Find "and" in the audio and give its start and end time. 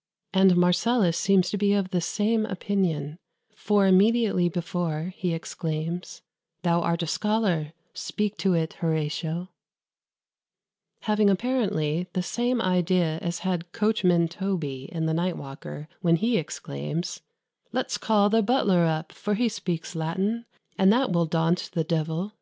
0.34-0.56, 20.76-20.92